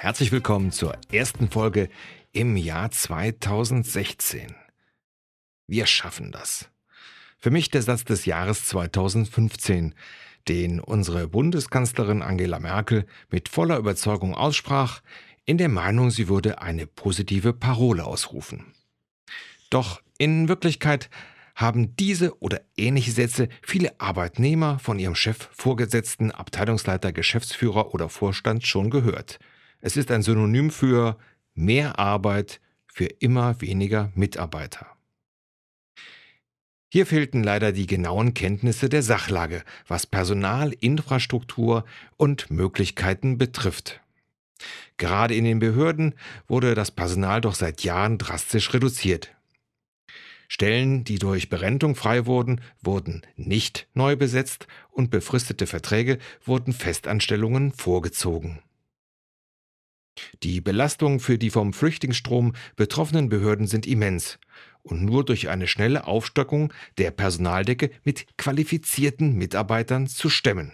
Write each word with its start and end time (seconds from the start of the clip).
Herzlich 0.00 0.30
willkommen 0.30 0.70
zur 0.70 0.96
ersten 1.10 1.50
Folge 1.50 1.88
im 2.30 2.56
Jahr 2.56 2.92
2016. 2.92 4.54
Wir 5.66 5.86
schaffen 5.86 6.30
das. 6.30 6.70
Für 7.36 7.50
mich 7.50 7.68
der 7.68 7.82
Satz 7.82 8.04
des 8.04 8.24
Jahres 8.24 8.64
2015, 8.66 9.96
den 10.46 10.78
unsere 10.78 11.26
Bundeskanzlerin 11.26 12.22
Angela 12.22 12.60
Merkel 12.60 13.06
mit 13.28 13.48
voller 13.48 13.76
Überzeugung 13.76 14.36
aussprach, 14.36 15.00
in 15.44 15.58
der 15.58 15.68
Meinung, 15.68 16.12
sie 16.12 16.28
würde 16.28 16.62
eine 16.62 16.86
positive 16.86 17.52
Parole 17.52 18.04
ausrufen. 18.04 18.72
Doch 19.68 20.00
in 20.16 20.46
Wirklichkeit 20.46 21.10
haben 21.56 21.96
diese 21.96 22.38
oder 22.38 22.60
ähnliche 22.76 23.10
Sätze 23.10 23.48
viele 23.62 24.00
Arbeitnehmer 24.00 24.78
von 24.78 25.00
ihrem 25.00 25.16
Chef, 25.16 25.48
Vorgesetzten, 25.50 26.30
Abteilungsleiter, 26.30 27.12
Geschäftsführer 27.12 27.94
oder 27.94 28.08
Vorstand 28.08 28.64
schon 28.64 28.90
gehört– 28.90 29.40
es 29.80 29.96
ist 29.96 30.10
ein 30.10 30.22
Synonym 30.22 30.70
für 30.70 31.18
mehr 31.54 31.98
Arbeit 31.98 32.60
für 32.86 33.06
immer 33.06 33.60
weniger 33.60 34.12
Mitarbeiter. 34.14 34.86
Hier 36.90 37.04
fehlten 37.04 37.42
leider 37.42 37.72
die 37.72 37.86
genauen 37.86 38.32
Kenntnisse 38.32 38.88
der 38.88 39.02
Sachlage, 39.02 39.62
was 39.86 40.06
Personal, 40.06 40.72
Infrastruktur 40.72 41.84
und 42.16 42.50
Möglichkeiten 42.50 43.36
betrifft. 43.36 44.00
Gerade 44.96 45.34
in 45.34 45.44
den 45.44 45.58
Behörden 45.58 46.14
wurde 46.48 46.74
das 46.74 46.90
Personal 46.90 47.40
doch 47.40 47.54
seit 47.54 47.84
Jahren 47.84 48.16
drastisch 48.16 48.72
reduziert. 48.72 49.34
Stellen, 50.48 51.04
die 51.04 51.18
durch 51.18 51.50
Berentung 51.50 51.94
frei 51.94 52.24
wurden, 52.24 52.62
wurden 52.82 53.20
nicht 53.36 53.86
neu 53.92 54.16
besetzt 54.16 54.66
und 54.90 55.10
befristete 55.10 55.66
Verträge 55.66 56.18
wurden 56.42 56.72
Festanstellungen 56.72 57.72
vorgezogen. 57.72 58.60
Die 60.42 60.60
Belastungen 60.60 61.20
für 61.20 61.38
die 61.38 61.50
vom 61.50 61.72
Flüchtlingsstrom 61.72 62.54
betroffenen 62.76 63.28
Behörden 63.28 63.66
sind 63.66 63.86
immens 63.86 64.38
und 64.82 65.04
nur 65.04 65.24
durch 65.24 65.48
eine 65.48 65.66
schnelle 65.66 66.06
Aufstockung 66.06 66.72
der 66.96 67.10
Personaldecke 67.10 67.90
mit 68.04 68.26
qualifizierten 68.36 69.34
Mitarbeitern 69.34 70.06
zu 70.06 70.30
stemmen. 70.30 70.72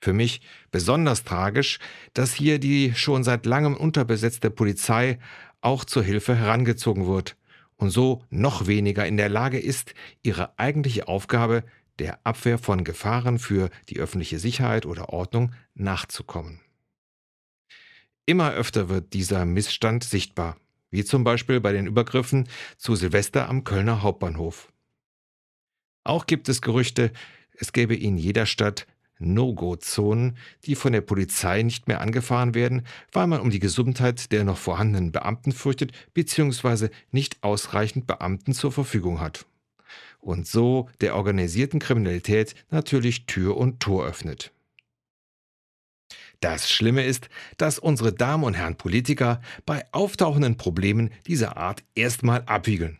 Für 0.00 0.12
mich 0.12 0.40
besonders 0.72 1.22
tragisch, 1.22 1.78
dass 2.12 2.34
hier 2.34 2.58
die 2.58 2.92
schon 2.94 3.22
seit 3.22 3.46
langem 3.46 3.76
unterbesetzte 3.76 4.50
Polizei 4.50 5.18
auch 5.60 5.84
zur 5.84 6.02
Hilfe 6.02 6.34
herangezogen 6.34 7.06
wird 7.06 7.36
und 7.76 7.90
so 7.90 8.24
noch 8.28 8.66
weniger 8.66 9.06
in 9.06 9.16
der 9.16 9.28
Lage 9.28 9.60
ist, 9.60 9.94
ihre 10.22 10.58
eigentliche 10.58 11.06
Aufgabe 11.06 11.62
der 11.98 12.18
Abwehr 12.26 12.58
von 12.58 12.82
Gefahren 12.82 13.38
für 13.38 13.70
die 13.88 14.00
öffentliche 14.00 14.40
Sicherheit 14.40 14.86
oder 14.86 15.10
Ordnung 15.10 15.52
nachzukommen. 15.74 16.60
Immer 18.24 18.52
öfter 18.52 18.88
wird 18.88 19.14
dieser 19.14 19.44
Missstand 19.44 20.04
sichtbar, 20.04 20.56
wie 20.90 21.04
zum 21.04 21.24
Beispiel 21.24 21.60
bei 21.60 21.72
den 21.72 21.86
Übergriffen 21.86 22.48
zu 22.76 22.94
Silvester 22.94 23.48
am 23.48 23.64
Kölner 23.64 24.02
Hauptbahnhof. 24.02 24.72
Auch 26.04 26.26
gibt 26.26 26.48
es 26.48 26.62
Gerüchte, 26.62 27.12
es 27.58 27.72
gäbe 27.72 27.96
in 27.96 28.16
jeder 28.16 28.46
Stadt 28.46 28.86
No-Go-Zonen, 29.18 30.36
die 30.64 30.74
von 30.74 30.92
der 30.92 31.00
Polizei 31.00 31.62
nicht 31.62 31.88
mehr 31.88 32.00
angefahren 32.00 32.54
werden, 32.54 32.82
weil 33.12 33.26
man 33.26 33.40
um 33.40 33.50
die 33.50 33.60
Gesundheit 33.60 34.30
der 34.32 34.44
noch 34.44 34.58
vorhandenen 34.58 35.12
Beamten 35.12 35.52
fürchtet 35.52 35.92
bzw. 36.14 36.90
nicht 37.10 37.42
ausreichend 37.42 38.06
Beamten 38.06 38.52
zur 38.52 38.72
Verfügung 38.72 39.20
hat. 39.20 39.46
Und 40.20 40.46
so 40.46 40.88
der 41.00 41.16
organisierten 41.16 41.80
Kriminalität 41.80 42.54
natürlich 42.70 43.26
Tür 43.26 43.56
und 43.56 43.80
Tor 43.80 44.06
öffnet. 44.06 44.52
Das 46.42 46.68
Schlimme 46.68 47.04
ist, 47.04 47.28
dass 47.56 47.78
unsere 47.78 48.12
Damen 48.12 48.42
und 48.42 48.54
Herren 48.54 48.74
Politiker 48.74 49.40
bei 49.64 49.84
auftauchenden 49.92 50.56
Problemen 50.56 51.10
dieser 51.28 51.56
Art 51.56 51.84
erstmal 51.94 52.42
abwiegeln. 52.46 52.98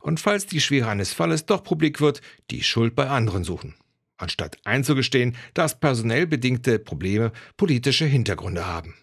Und 0.00 0.18
falls 0.18 0.46
die 0.46 0.60
Schwere 0.60 0.88
eines 0.88 1.12
Falles 1.12 1.46
doch 1.46 1.62
publik 1.62 2.00
wird, 2.00 2.22
die 2.50 2.64
Schuld 2.64 2.96
bei 2.96 3.08
anderen 3.08 3.44
suchen. 3.44 3.76
Anstatt 4.16 4.58
einzugestehen, 4.64 5.36
dass 5.54 5.78
personell 5.78 6.26
bedingte 6.26 6.80
Probleme 6.80 7.30
politische 7.56 8.04
Hintergründe 8.04 8.66
haben. 8.66 8.96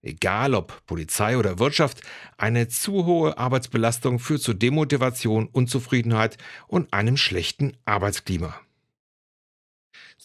Egal 0.00 0.54
ob 0.54 0.86
Polizei 0.86 1.36
oder 1.36 1.58
Wirtschaft, 1.58 2.02
eine 2.36 2.68
zu 2.68 3.06
hohe 3.06 3.38
Arbeitsbelastung 3.38 4.20
führt 4.20 4.42
zu 4.42 4.54
Demotivation, 4.54 5.48
Unzufriedenheit 5.48 6.38
und 6.68 6.92
einem 6.92 7.16
schlechten 7.16 7.76
Arbeitsklima. 7.84 8.54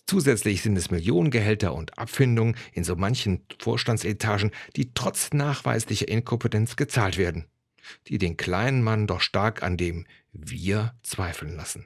Zusätzlich 0.06 0.62
sind 0.62 0.78
es 0.78 0.92
Millionengehälter 0.92 1.74
und 1.74 1.98
Abfindungen 1.98 2.56
in 2.74 2.84
so 2.84 2.96
manchen 2.96 3.46
Vorstandsetagen, 3.60 4.52
die 4.76 4.94
trotz 4.94 5.32
nachweislicher 5.32 6.08
Inkompetenz 6.08 6.76
gezahlt 6.76 7.18
werden, 7.18 7.46
die 8.08 8.18
den 8.18 8.38
kleinen 8.38 8.84
Mann 8.84 9.08
doch 9.08 9.22
stark 9.22 9.64
an 9.64 9.78
dem 9.78 10.06
Wir 10.34 10.94
zweifeln 11.04 11.56
lassen. 11.56 11.86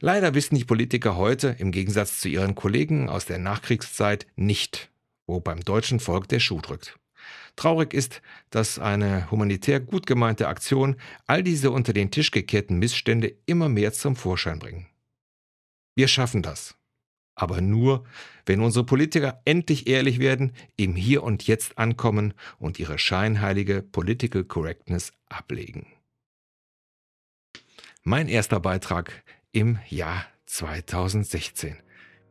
Leider 0.00 0.34
wissen 0.34 0.56
die 0.56 0.64
Politiker 0.64 1.16
heute, 1.16 1.56
im 1.58 1.72
Gegensatz 1.72 2.20
zu 2.20 2.28
ihren 2.28 2.54
Kollegen 2.54 3.08
aus 3.08 3.24
der 3.24 3.38
Nachkriegszeit, 3.38 4.26
nicht, 4.36 4.90
wo 5.26 5.40
beim 5.40 5.60
deutschen 5.60 6.00
Volk 6.00 6.28
der 6.28 6.40
Schuh 6.40 6.60
drückt. 6.60 6.98
Traurig 7.56 7.94
ist, 7.94 8.20
dass 8.50 8.78
eine 8.78 9.30
humanitär 9.30 9.80
gut 9.80 10.06
gemeinte 10.06 10.46
Aktion 10.48 10.96
all 11.26 11.42
diese 11.42 11.70
unter 11.70 11.92
den 11.92 12.10
Tisch 12.10 12.30
gekehrten 12.30 12.78
Missstände 12.78 13.34
immer 13.46 13.68
mehr 13.68 13.92
zum 13.92 14.14
Vorschein 14.14 14.58
bringen. 14.58 14.86
Wir 15.96 16.08
schaffen 16.08 16.42
das. 16.42 16.76
Aber 17.34 17.60
nur, 17.60 18.04
wenn 18.46 18.60
unsere 18.60 18.86
Politiker 18.86 19.42
endlich 19.44 19.88
ehrlich 19.88 20.20
werden, 20.20 20.52
im 20.76 20.94
Hier 20.94 21.22
und 21.22 21.46
Jetzt 21.46 21.76
ankommen 21.76 22.32
und 22.58 22.78
ihre 22.78 22.98
scheinheilige 22.98 23.82
Political 23.82 24.44
Correctness 24.44 25.12
ablegen. 25.28 25.86
Mein 28.02 28.28
erster 28.28 28.60
Beitrag 28.60 29.24
im 29.52 29.78
Jahr 29.88 30.26
2016. 30.46 31.76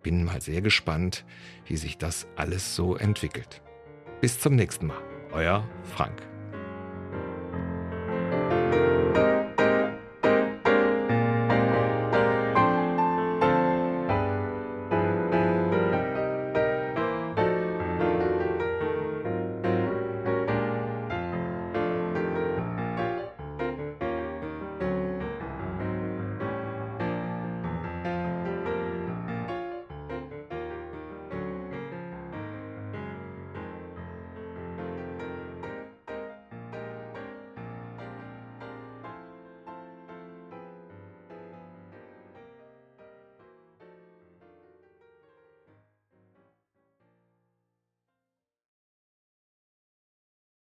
Bin 0.02 0.24
mal 0.24 0.42
sehr 0.42 0.62
gespannt, 0.62 1.26
wie 1.66 1.78
sich 1.78 1.98
das 1.98 2.28
alles 2.36 2.76
so 2.76 2.96
entwickelt. 2.96 3.62
Bis 4.22 4.40
zum 4.40 4.56
nächsten 4.56 4.88
Mal. 4.88 5.04
Euer 5.32 5.68
Frank. 5.84 6.35